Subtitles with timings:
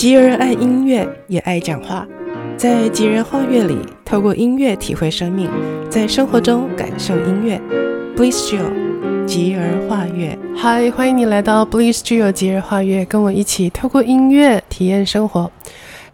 [0.00, 2.08] 吉尔爱音乐，也爱讲话。
[2.56, 5.46] 在吉尔画乐里，透过音乐体会生命，
[5.90, 7.60] 在生活中感受音乐。
[8.16, 10.38] Bliss Jill，吉尔画乐。
[10.56, 15.52] 嗨，欢迎你来到 Bliss Jill 吉尔画乐，跟我一起透过音乐体验生活。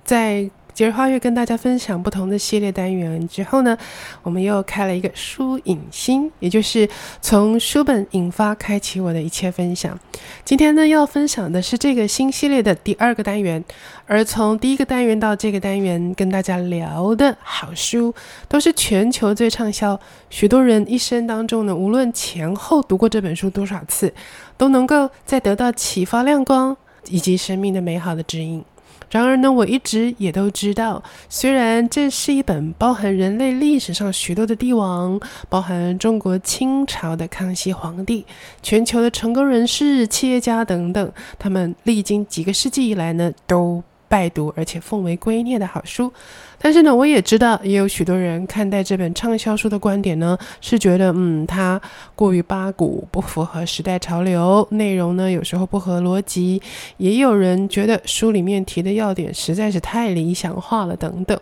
[0.02, 3.74] 在吉儿花月跟大家分享不同的系列单元之后呢，
[4.22, 6.86] 我们又开了一个书引心，也就是
[7.22, 9.98] 从书本引发开启我的一切分享。
[10.44, 13.64] 今天呢，要分享的是这个新系列的第二个单元，
[14.04, 18.14] 而从第一个单元到这个单元跟大家聊的好书，
[18.46, 19.98] 都是全球最畅销，
[20.28, 24.12] 许多人一生当中呢，无论前后读过这本书多少次，
[24.58, 26.76] 都能够再得到启发、亮光
[27.08, 28.62] 以及生命的美好的指引。
[29.10, 38.26] 然而呢，我一直也都知道，虽然这是一本包含人类历史上许多的帝王，包含中国清朝的康熙皇帝，
[38.62, 46.12] 全球的成功人士、企业家等等，他们历经几个世纪以来呢，都拜读而且奉为圭臬的好书，
[46.58, 51.80] 但是呢，我也知道，也有许多人看待这本畅销书的观点呢，是觉得，嗯，它
[52.14, 56.62] 过于八股，不符合时代潮流，内容呢有时候不合逻辑，
[56.98, 61.38] 也有人觉得书里面提的要点实在是太理想化了，等等。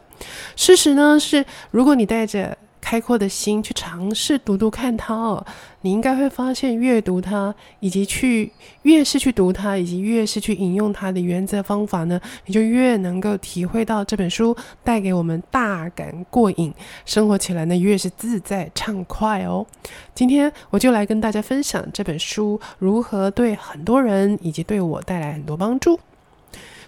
[0.57, 5.45] 事实呢是，如果你带着开阔的心去尝试读读看它哦，
[5.81, 16.73] 你应该会发现，阅读它以及去越是去读它，以及越是去引用它的原则方法呢，你就越能够体会到这本书带给我们大感过瘾，
[17.07, 19.67] 生活起来呢越是自在畅快哦。
[20.15, 25.99] 今天我就来跟大家分享这本书如何对很多人以及对我带来很多帮助。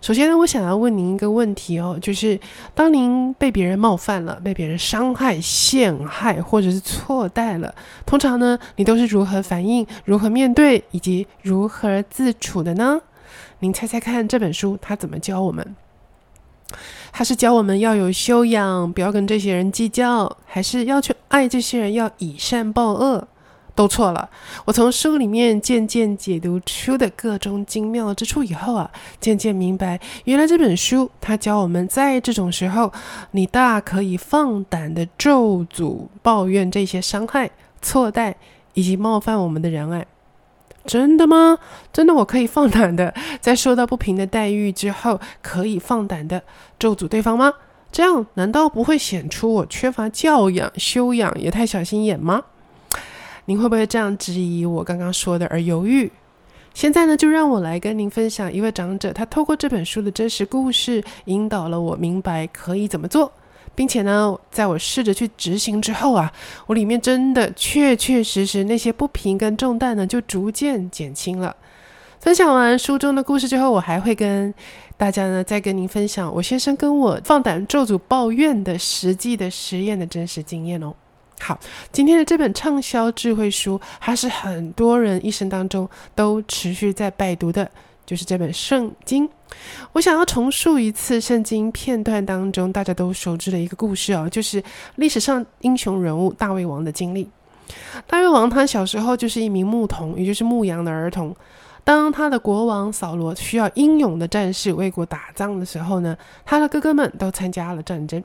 [0.01, 2.39] 首先呢，我想要问您一个问题哦，就是
[2.75, 13.01] 当您被别人冒犯了、被别人伤害、陷害或者是错待了，通常呢，你都是如何反应、如何面对以及如何自处的呢？
[13.61, 15.75] 您猜猜看，这本书它怎么教我们？
[17.13, 23.27] 它是教我们要有修养，不要跟这些人计较，还是要去爱这些人，要以善报恶？
[23.77, 24.29] 都错了。
[24.65, 32.93] 我从书里面渐渐解读出的各种精妙之处以后啊，渐渐明白，原来这本书它教我们在这种时候，
[33.31, 37.49] 你大可以放胆的咒诅、抱怨这些伤害、
[37.81, 38.35] 错待
[38.75, 39.93] 以及冒犯我们的人。
[39.93, 40.07] 哎，
[40.87, 41.59] 真的吗？
[41.93, 46.43] 真的，我可以放胆的在受到不平的待遇之后，可以放胆的
[46.79, 47.53] 咒诅对方吗？
[47.93, 52.43] 这样难道不会显出我缺乏教养、修养，也太小心眼吗？
[53.47, 56.11] 您会不会这样质疑我刚刚说的而犹豫？
[56.75, 63.33] 现在呢，就让我来跟您分享一位长者，他透过这本书的真实故事，引导了我明白可以怎么做，
[63.75, 66.31] 并且呢，在我试着去执行之后啊，
[66.67, 71.57] 我里面真的确确实实那些不平跟重担呢，就逐渐减轻了。
[72.21, 74.53] 分享完书中的故事之后，我还会跟
[74.99, 80.93] 大家呢，再跟您分享我先生跟我放胆咒诅抱怨的实际的实验的真实经验哦。
[81.41, 81.59] 好，
[81.93, 87.71] 今天的这本畅销智慧书，它是很多人一生当中都持续在拜读的，
[88.05, 89.29] 就是这本圣经。
[89.93, 94.63] 我想要重述一次圣经片段当中大家都熟知的一个故事哦，就是
[94.97, 97.29] 历史上英雄人物大卫王的经历。
[98.07, 101.35] 大卫王他小时候就是一名牧童，也就是牧羊的儿童。
[101.85, 108.23] 当他的国王扫罗需要英勇的战士为国打仗的时候呢，他的哥哥们都参加了战争，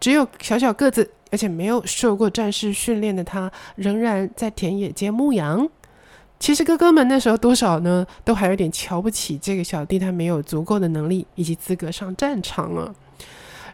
[0.00, 5.68] 只有小小个子而且没有受过战士训练的他，仍然在田野间牧羊。
[6.40, 12.94] 其实哥哥们那时候多少呢，都还有点瞧不起这个小弟，他没有足够的能力以及资格上战场啊。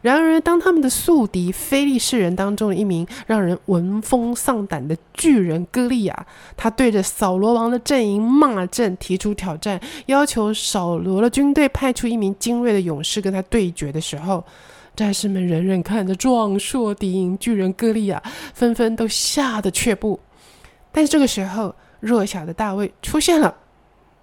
[0.02, 6.26] 然而，当他们的宿敌非利士人当中的一名让人闻风丧胆的巨人歌利亚，
[6.56, 14.44] 他对着扫罗王的阵营骂阵，提出挑战，要求扫罗的军队派出一名精锐的勇士跟他对决的时候，
[14.96, 18.22] 战士们人人看着壮硕敌营巨人歌利亚，
[18.54, 20.18] 纷纷都吓得却步。
[20.90, 23.54] 但是这个时候，弱小的大卫出现了。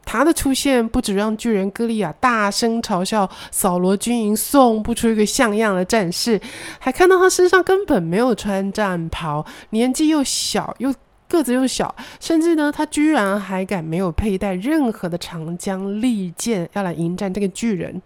[0.06, 6.42] 他的出现不止让巨人歌利亚大声嘲笑扫罗军营送不出一个像样的战士，
[6.77, 10.94] 还看到他身上根本没有穿战袍，年纪又小又
[11.30, 18.01] 个子又小，甚至呢，他居然还敢没有佩戴任何的长枪利剑要来迎战这个巨人。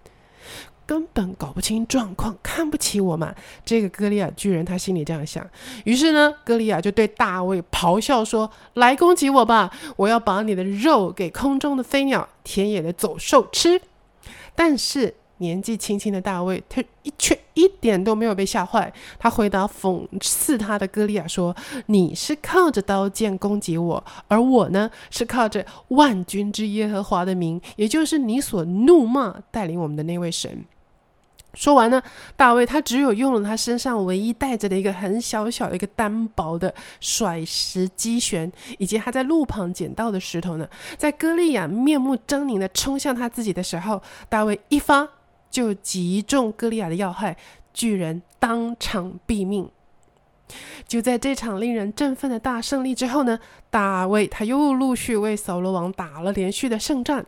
[0.88, 3.36] 根本搞不清状况，看不起我嘛！
[3.66, 5.46] 这个歌利亚巨人他心里这样想。
[5.84, 9.70] 于是呢，歌利亚就对大卫咆哮说：“来攻击我吧！
[9.98, 13.82] 我要把你的肉给空中的飞鸟、田野的走兽吃。”
[14.56, 18.92] 但是年纪轻轻的大卫，他一却一点都没有被吓坏。
[19.20, 21.54] 他回答讽刺他的歌利亚说
[21.88, 30.64] ：“你是靠着刀剑攻击我，而我呢，是靠着万军之耶和华的名，也就是你所怒骂带领我们的那位神。”
[31.58, 32.02] 说完呢，
[32.36, 36.72] 大卫他只有用了他身上唯一带着的一个很小小的一个单薄的
[37.02, 44.00] 甩石机旋，以及他在路旁捡到的石头呢，在歌利亚面目狰狞的冲向他自己的时候，
[44.30, 45.10] 大卫一发
[45.50, 47.36] 就击中歌利亚的要害，
[47.74, 49.68] 巨人当场毙命。
[50.88, 53.40] 就在这场令人振奋的大胜利之后呢，
[53.72, 57.26] 大卫他又陆续为扫罗王打了连续的胜仗。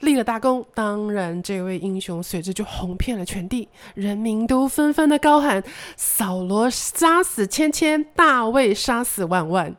[0.00, 5.62] 立了大功，当然这位英雄随之就红遍了全地，人民都纷纷的高喊
[5.96, 9.74] ：“扫罗杀死千千，大卫杀死万万。”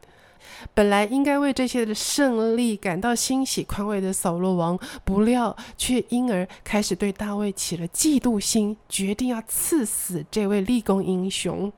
[0.74, 11.72] 本来应该为这些的胜利感到欣喜宽慰的扫罗王，不料却因而开始对大卫起了嫉妒心，决定要刺死这位立功英雄。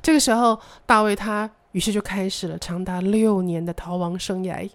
[0.00, 4.68] 这个时候，大卫他于是就开始了长达六年的逃亡生涯。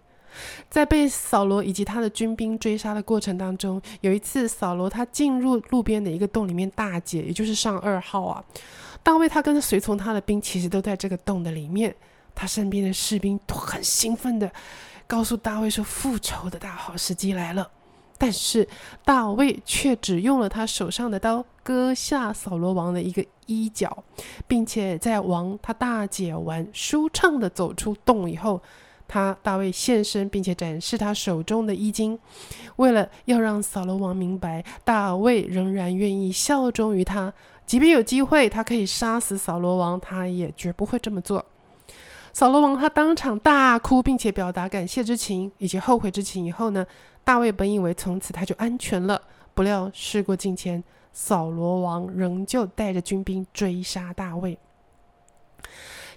[0.69, 8.43] 在被扫罗以及他的军兵追杀的过程当中，有一次扫罗他进入路边的一个洞里面大解，也就是上二号啊。
[9.01, 11.93] 大卫他跟随从他的兵其实都在这个洞的里面，
[12.33, 14.49] 他身边的士兵都很兴奋的
[15.05, 17.69] 告诉大卫说，复仇的大好时机来了。
[18.17, 18.65] 但是
[19.03, 24.03] 大卫却只用了他手上的刀割下扫罗王的一个衣角，
[24.47, 28.61] 并且在王他大解完，舒畅的走出洞以后。
[29.07, 32.17] 他大卫现身，并且展示他手中的衣襟，
[32.77, 37.33] 为了要让扫罗王明白，大卫仍然愿意效忠于他，
[37.65, 41.45] 即便有机会他可以杀死扫罗王，他也绝不会这么做。
[42.31, 46.83] 扫罗王他当场大哭，并且表达感谢之情以及后悔之情以后呢，
[47.23, 49.21] 大卫本以为从此他就安全了，
[49.53, 54.57] 不料事过境迁，扫罗王仍旧带着军兵追杀大卫。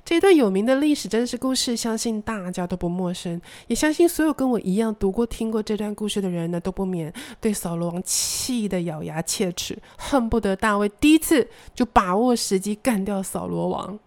[0.06, 13.98] 这段有名的历史真实故事，相信大家都不陌生，也相信所有跟我一样读过、听过这段故事的人呢，都不免对扫罗王气得咬牙切齿，恨不得大卫第一次就把握时机干掉扫罗王。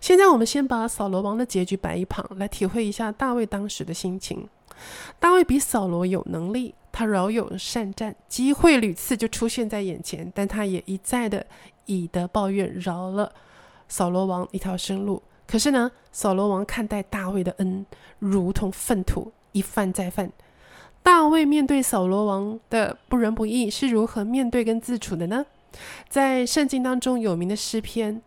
[0.00, 4.48] 现在我们先把扫罗王的结局摆一旁，来体会一下大卫当时的心情。
[5.18, 11.44] 大卫比扫罗有能力，他饶有善战，机会屡次就出现在眼前，但他也一再的
[11.86, 13.32] 以德报怨，饶了。
[13.88, 17.86] 扫罗王一条生路，可是呢，扫罗王看待大卫的恩
[18.18, 20.30] 如同粪土，一犯再犯。
[21.02, 25.46] 大卫面对扫罗王的不仁不义是如何面对跟自处的呢？
[26.08, 28.20] 在圣经当中有名的诗篇，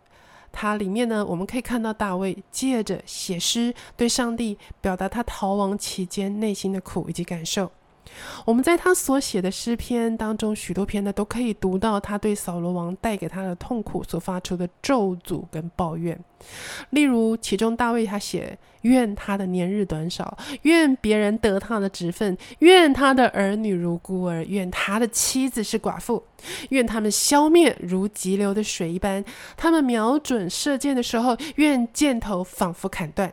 [0.50, 7.70] 它里面呢，我们可以看到大卫借着写诗对上帝表达他逃亡期间内心的苦以及感受。
[8.44, 16.18] 我们在他所写的诗篇当中，许多篇呢都可以读到他对扫罗王带给他的痛苦所发出的咒诅跟抱怨。
[16.90, 26.24] 例如，其中大卫他写：“愿他的年日短少，愿别人得他的职分，愿他的儿女如孤儿，愿他的妻子是寡妇，
[26.70, 29.22] 愿他们消灭如急流的水一般。
[29.56, 33.32] 他们瞄准射箭的时候，愿箭头仿佛砍断。”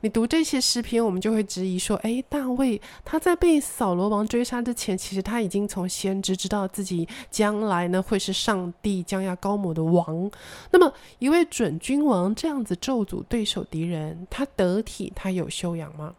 [0.00, 10.30] 你读这些诗篇，我们就会质疑说：诶，大卫他在被扫罗王追杀之前，其实他已经从先知知道自己将来呢会是上帝将要高抹的王。
[10.70, 16.14] 那么，一位准君王这样子咒诅对手敌人，他得体，他有修养吗？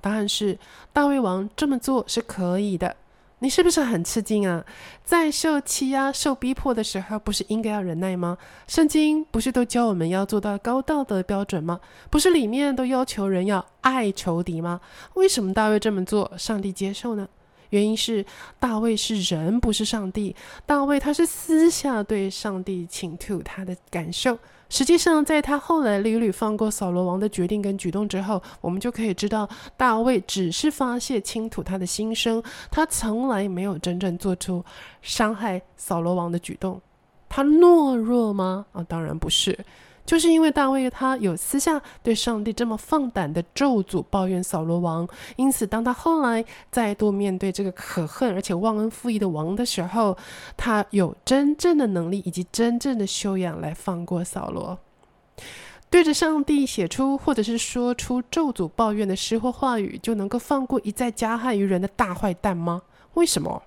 [0.00, 0.58] 答案是，
[0.92, 2.96] 大卫王这么做是可以的。
[3.40, 4.64] 你是不是很吃惊啊？
[5.04, 8.38] 在受欺压、受逼迫的时候，不是应该要忍耐吗？
[8.66, 11.78] 圣经不是都教我们要做到高道德标准吗？
[12.08, 14.80] 不是里面都要求人要爱仇敌吗？
[15.14, 17.28] 为什么大卫这么做，上帝接受呢？
[17.70, 18.24] 原因是
[18.58, 20.34] 大卫是人，不是上帝。
[20.64, 24.38] 大卫他是私下对上帝倾吐他的感受。
[24.68, 34.64] 实际上，在他后来屡屡放过扫罗王的决定跟举动之后，我们就可以知道，大卫只是发泄倾吐他的心声，他从来没有真正做出
[35.02, 36.80] 伤害扫罗王的举动。
[37.28, 38.66] 他懦弱吗？
[38.72, 39.58] 啊，当然不是。
[40.06, 50.16] 就是因为大卫他有私下对上帝这么放胆的咒诅抱怨扫罗王，因此当他后来再度面对这个可恨而且忘恩负义的王的时候，
[50.56, 54.78] 他有真正的能力以及真正的修养来放过扫罗。
[55.90, 62.82] 对着上帝写出或者是说出咒诅抱怨的诗或话语，就能够放过一再加害于人的大坏蛋吗？
[63.14, 63.62] 为什么？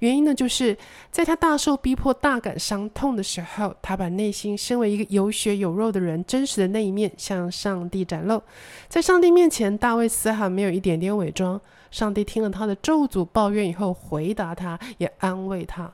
[0.00, 0.76] 原因呢，就是
[1.10, 8.42] 在他大受逼迫、大感伤痛的时候，他把内心身为一个有血有肉的人真实的那一面向上帝展露。
[8.88, 11.60] 在上帝面前，大卫丝毫没有一点点伪装。
[11.90, 15.90] 上帝听了他的咒诅抱怨以后，回答他，也安慰他。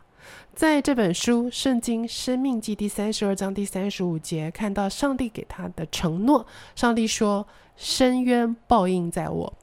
[0.54, 6.46] 在这本书《圣经·生命记》第三十二章第三十五节，看到上帝给他的承诺。
[6.74, 9.54] 上帝说：“深渊报应在我，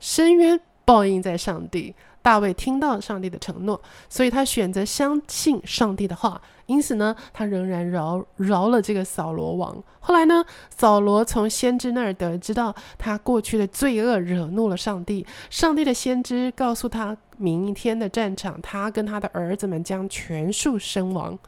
[0.00, 6.40] 深渊报应在上帝。”大卫听到上帝的承诺，所以他选择相信上帝的话。
[6.66, 9.82] 因此呢，他仍然饶饶了这个扫罗王。
[10.00, 15.26] 后来呢，扫罗从先知那儿得知到他过去的罪恶惹怒了上帝。
[15.48, 21.38] 上帝的先知告诉他，明天的战场，他跟他的儿子们将全数身亡。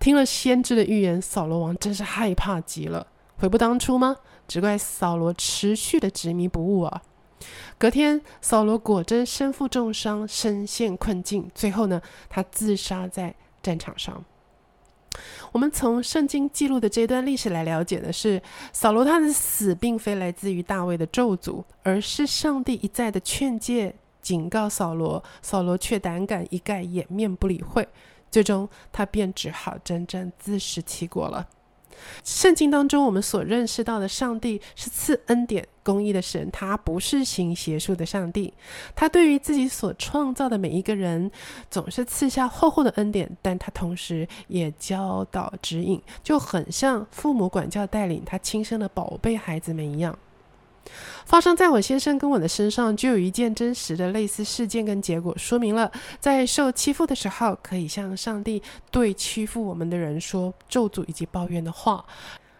[0.00, 3.06] 听了先知的预言，扫罗王真是害怕极了。
[3.36, 4.16] 悔不当初吗？
[4.48, 7.02] 只怪扫罗持续的执迷不悟啊！
[7.76, 11.50] 隔天，扫罗果真身负重伤，身陷困境。
[11.54, 14.24] 最后呢，他自杀在战场上。
[15.52, 18.40] 我们从圣经记录的这段历史来了解的是，
[18.72, 27.88] 扫罗他的死并非来自于大卫的咒诅，而是上帝一再的劝诫、警告扫罗，扫罗却胆敢一概掩面不理会，
[28.30, 31.48] 最终他便只好真正自食其果了。
[32.24, 38.52] 圣经当中，我们所认识到的上帝是赐恩典、公义的神，他不是行邪术的上帝。
[38.94, 41.30] 他对于自己所创造的每一个人，
[41.70, 50.18] 总是赐下厚厚的恩典，但他同时也教导指引，就很像父母管教带领他亲生的宝贝孩子们一样。
[51.24, 62.04] 发生在我先生跟我的身上，就有一件真实的类似事件跟结果，说明了在受欺负的时候，可以向上帝对欺负我们的人说咒诅以及抱怨的话。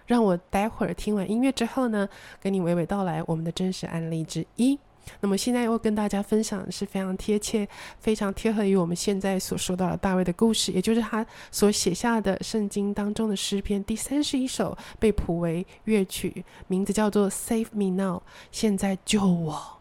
[0.06, 2.08] 让我待会儿听完音乐之后呢，
[2.40, 4.78] 跟你娓娓道来我们的真实案例之一。
[5.20, 18.18] 那么现在要跟大家分享的是非常贴切、非常贴合于我们现在所说到的大卫的故事，也就是他所写下的圣经当中的诗篇第三十一首，被谱为乐曲，名字叫做《Save Me Now》，
[18.50, 19.78] 现在救我。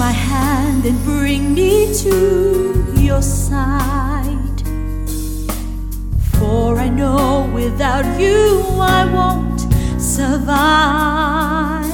[0.00, 4.58] my hand and bring me to your side.
[6.38, 9.60] For I know without you I won't
[10.00, 11.84] survive.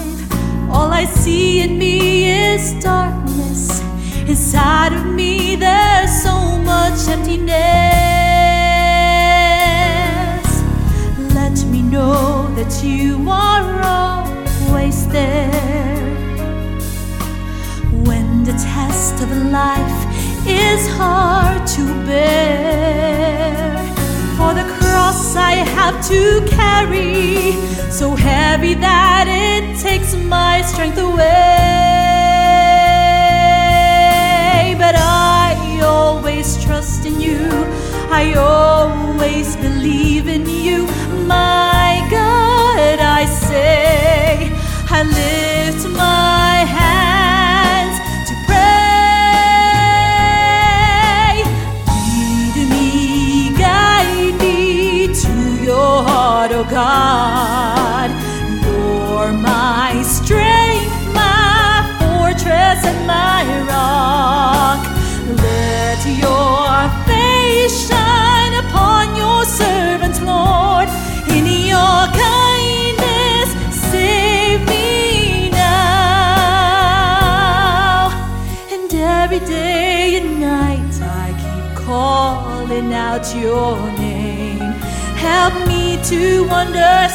[0.70, 3.82] All I see in me is darkness.
[4.28, 6.36] Inside of me, there's so
[6.72, 7.56] much emptiness.
[11.34, 15.85] Let me know that you are always there
[18.56, 20.06] the test of life
[20.46, 23.76] is hard to bear.
[24.36, 27.52] For the cross I have to carry,
[27.90, 31.14] so heavy that it takes my strength away.
[34.78, 36.25] But I always
[83.34, 84.58] your name.
[85.16, 87.05] Help me to understand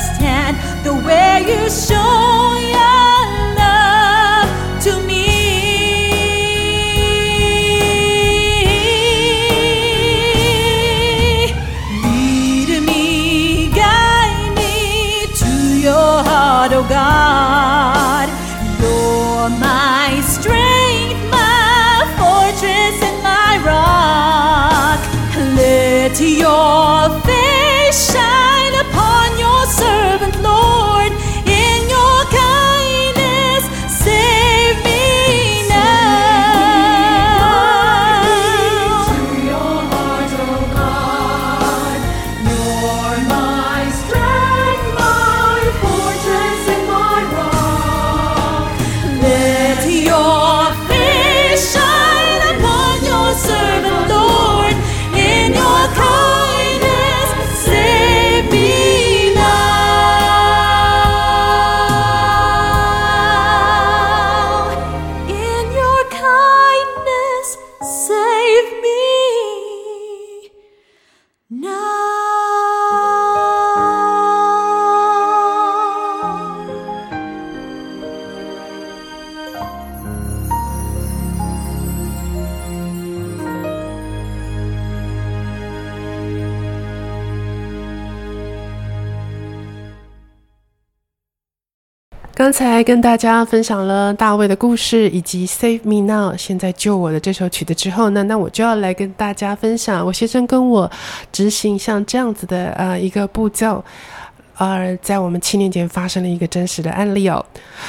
[92.52, 100.92] 刚才跟大家分享了大卫的故事以及《Save Me Now》，现在救我的这首曲子之后呢，那我就要来跟大家分享我先生跟我
[101.32, 103.82] 执行像这样子的呃一个步骤。
[104.56, 107.44] 而在我们七年前发生了一个真实的案例哦。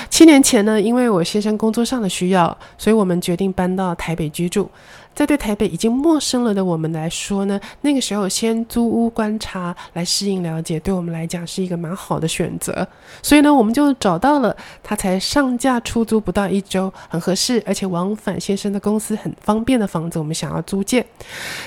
[0.09, 4.71] 七年前呢，因为我先生工作上的需要，所以我们决定搬到台北居住。
[5.15, 12.87] 在对台北已经陌生了的我们来说呢，那个时候先租屋观察来适应了解，对我们来讲是一个蛮好的选择。
[13.23, 21.05] 所以呢，我们就找到了他才上架出租不到一周，很合适，而且往返先生的公司很方便的房子，我们想要租借。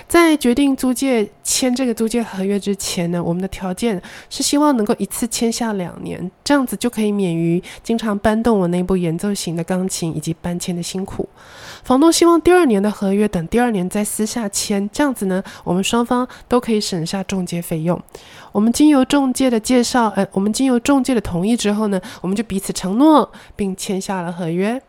[0.08, 11.28] 在决定租借签这个租借合约之前呢，我们的条件是希望能够一次签下两年，这样子就可以免于经常搬动我那部演奏型的钢琴以及搬迁的辛苦。
[11.84, 18.02] 房东希望第二年的合约等第二年再私下签，这样子呢，我们双方都可以省下中介费用。
[18.54, 24.82] 我们经由中介的介绍，呃，我们经由中介的同意之后呢，我们就彼此承诺并签下了合约。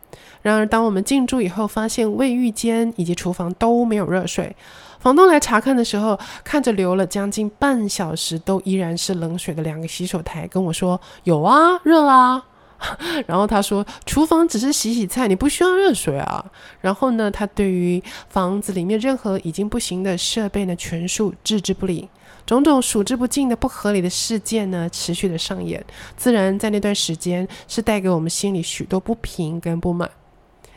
[0.43, 4.55] 然而，当我们进驻以后，发现卫浴间以及厨房都没有热水。
[5.01, 12.45] 房东来查看的时候，看着流了将近半小时都依然是冷水的两个洗手台，跟我说：“有啊，热啊。”
[13.25, 16.45] 然后他说：“厨房只是洗洗菜，你不需要热水啊。”
[16.81, 22.09] 然后呢，他对于房子里面任何已经不行的设备呢，全数置之不理。
[22.45, 25.83] 种种数之不尽的不合理的事件呢，持续的上演。
[26.15, 30.09] 自然在那段时间是带给我们心里许多不平跟不满。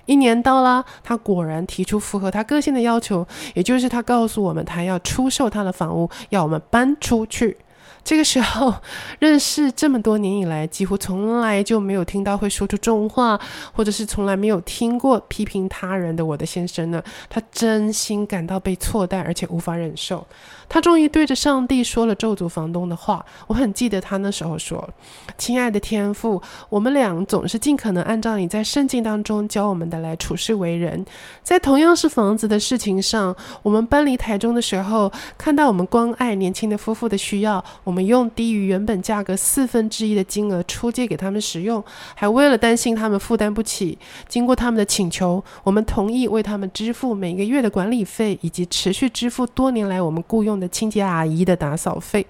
[0.06, 7.56] 一年到了，他果然提出符合他个性的要求，也就是他告诉我们，他要出售他的房屋，要我们搬出去。
[8.02, 8.74] 这个时候，
[9.18, 13.38] 认识这么多年以来，几乎从来就没有听到会说出重话，
[13.72, 20.26] 或者是从来没有听过批评他人的我的先生呢，他真心感到被错待，而且无法忍受。
[20.68, 23.24] 他终于对着上帝说了咒诅房东的话。
[23.48, 24.88] 我很记得他那时候说
[25.36, 31.04] ：“亲爱的天父，我们俩总是尽可能按照你在圣经当中教我们的来处事为人。
[31.42, 41.82] 在同样是房子的事情上，我们搬离台中的时候，看到我们关爱年轻的夫妇的需要，我们用低于原本价格四分之一的金额出借给他们使用，
[42.14, 43.98] 还为了担心他们负担不起，
[44.28, 52.24] 经过他们的请求，我们同意为他们支付每个月的管理费，以及持续支付多年来我们雇用的清洁阿姨的打扫费。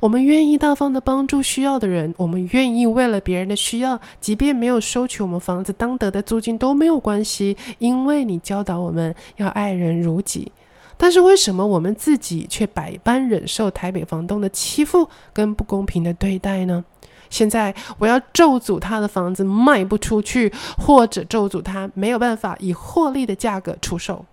[0.00, 10.50] 我们愿意大方的帮助需要的人，我们愿意为了别人的需要，即便没有收取我们房子当得的租金都没有关系，因为你教导我们要爱人如己。
[10.98, 16.84] 但是为什么我们自己却百般忍受台北房东的欺负跟不公平的对待呢？
[17.30, 24.24] 现在我要咒诅他的房子卖不出去，或者咒诅他没有办法以获利的价格出售。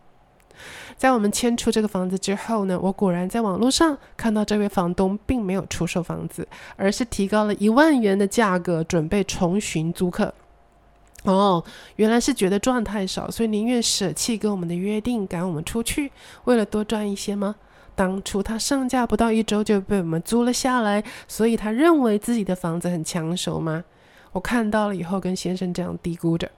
[0.98, 6.48] 在我们迁出这个房子之后呢，我果然在网络上看到这位房东并没有出售房子，
[6.78, 10.34] 而是提高了一万元的价格，准备重寻租客。
[11.26, 11.64] 哦，
[11.98, 16.12] 原来是觉得赚太少，所以宁愿舍弃跟我们的约定，赶我们出去，
[16.46, 17.56] 为了多赚一些吗？
[17.96, 23.84] 当初他上架不到一周就被我们租了下来，所以他认为自己的房子很抢手吗？
[24.34, 26.52] 我看到了以后，跟先生这样嘀咕着。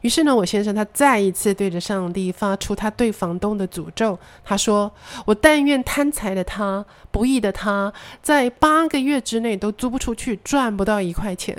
[0.00, 4.18] 于是呢，我先生他再一次对着上帝发出他对房东的诅咒。
[4.42, 4.90] 他说
[5.26, 11.54] ：“我但愿贪财的他、不义的他，在八个月之内都租不出去，赚不到一块钱。”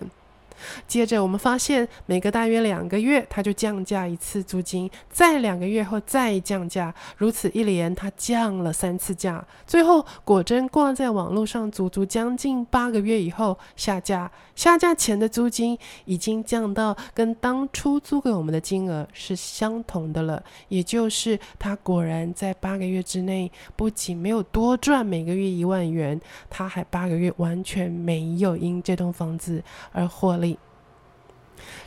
[0.87, 9.45] 接着，我们发现每隔大约两个月，他就降价一次租金，再两个月后再降价，如此一连，他降了三次价。
[9.65, 14.31] 最后，果真挂在网络上足足将近八个月以后下架。
[14.55, 26.19] 下架前的租金已经降到跟当初租给我们的金额是相同的了，也就是他果然在八个月之内，不仅没有多赚每个月一万元，
[26.49, 30.58] 他还八个月完全没有因这栋房子而获利。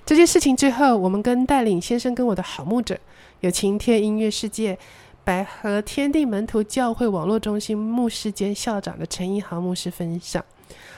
[0.05, 2.99] 这件事情之后，我们跟带领先生跟我的好牧者，
[3.41, 4.79] 有晴天音乐世界
[5.25, 10.45] 百合天地门徒教会网络中心牧师兼校长的陈一豪牧师分享，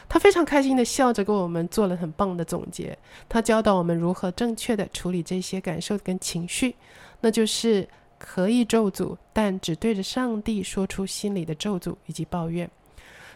[0.08, 2.96] 他非常开心地笑着跟我们做了很棒的总结。
[3.28, 6.74] 他教导我们如何正确地处理这些感受跟情绪，
[7.20, 7.87] 那就是
[8.18, 12.70] 可以咒诅，但只对着上帝说出心里的咒诅以及抱怨。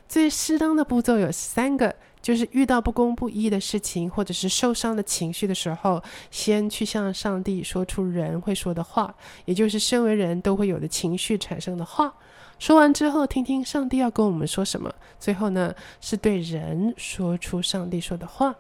[0.09, 1.95] 最适当的步骤有三个。
[2.21, 12.13] 就是遇到不公不义的事情，或者是受伤的情绪的时候，先去向上帝说出人会说的话，也就是身为人都会有的情绪产生的话。
[12.59, 14.93] 说完之后，听听上帝要跟我们说什么。
[15.21, 18.53] 最后呢，是对人说出上帝说的话。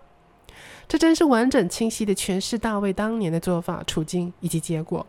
[0.87, 5.05] 这真是完整清晰的诠释大卫当年的做法、处境以及结果。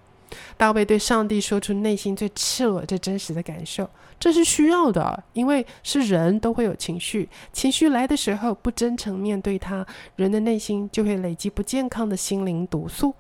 [0.58, 3.90] 大卫对上帝说出内心最赤裸、最真实的感受，
[4.20, 13.14] 这是需要的，因为是人都会有情绪，情绪来的时候不真诚面对他，人的内心就会累积不健康的心灵毒素。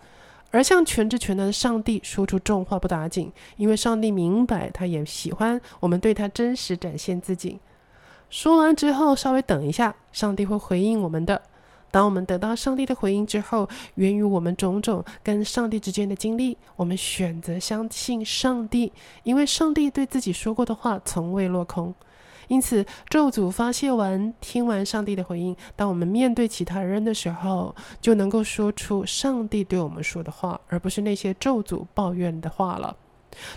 [0.52, 7.60] 而向全知全能的上帝说出重话不打紧，因为上帝明白，他也喜欢我们对他真实展现自己。
[8.32, 11.40] 说完之后，稍微等一下，上帝会回应我们的。
[11.92, 18.92] 当我们得到上帝的回应之后，源于我们种种跟上帝之间的经历，我们选择相信上帝，
[19.24, 21.94] 因为上帝对自己说过的话从未落空。
[22.48, 32.96] 因此，咒诅发泄完，听完上帝的回应，当我们面对其他人的时候，就能够说出上帝对我们说的话，而不是那些咒诅抱怨的话了。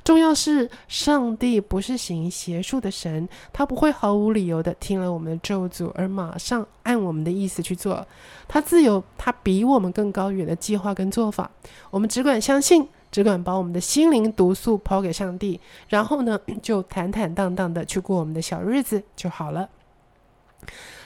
[0.04, 8.06] 重要是，上帝不是行邪术的神，他不会毫无理由的听了我们的咒诅而马上按我们的意思去做。
[8.48, 11.50] 他自有他比我们更高远的计划跟做法。
[11.90, 19.68] 我们只管相信，只管把我们的心灵毒素抛给上帝，然后呢，就坦坦荡荡的去过我们的小日子就好了。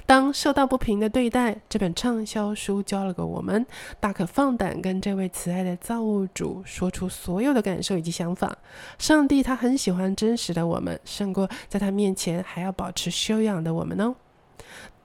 [0.06, 3.66] 当受到不平的对待，这本畅销书教了个我们，
[3.98, 8.56] 大可放胆跟这位慈爱的造物主说出所有的感受以及想法。
[9.00, 14.14] 上帝他很喜欢真实的我们，胜过在他面前还要保持修养的我们哦。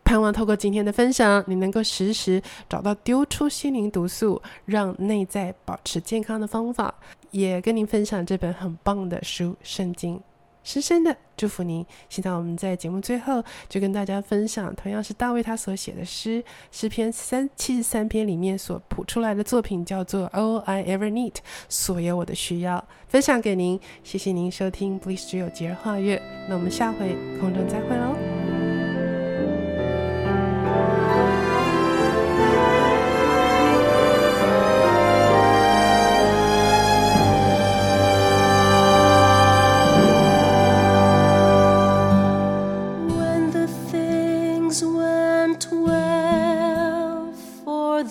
[0.03, 6.93] 盼望透过今天的分享，你能够时时找到丢出心灵毒素，让内在保持健康的方法。
[7.31, 10.17] 也跟您分享这本很棒的书《圣经》。
[10.63, 11.85] 深深的祝福您。
[12.09, 21.35] 现在我们在节目最后就跟大家分享，同样是大卫他所写的诗，诗篇三七十三篇里面所谱出来的作品，叫做 All I Ever Need，
[21.69, 23.79] 所有我的需要，分享给您。
[24.03, 28.40] 谢谢您收听 Bliss 只有节日画月，那我们下回空中再会喽。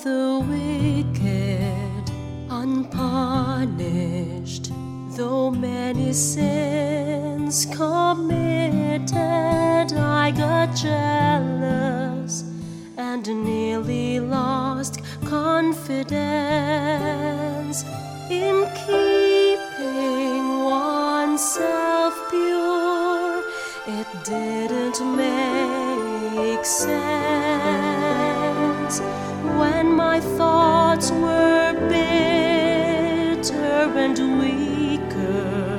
[0.05, 2.11] the wicked
[2.49, 3.71] unpunished,
[5.11, 9.11] though many sins committed.
[9.93, 12.45] I got jealous
[12.97, 15.85] and nearly lost confidence
[18.31, 23.43] in keeping oneself pure.
[23.87, 27.30] It didn't make sense
[29.61, 33.53] when my thoughts were bitter
[34.05, 35.79] and weaker,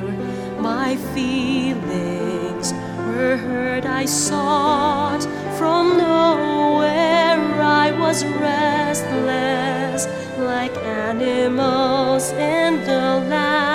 [0.60, 2.72] my feelings
[3.06, 3.84] were hurt.
[3.84, 5.24] I sought
[5.58, 10.06] from nowhere, I was restless
[10.38, 13.71] like animals in the land.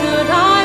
[0.00, 0.59] good I?